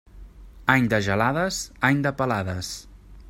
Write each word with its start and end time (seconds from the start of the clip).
Any 0.75 0.87
de 0.93 0.99
gelades, 1.09 1.59
any 1.91 2.03
de 2.09 2.15
pelades. 2.23 2.73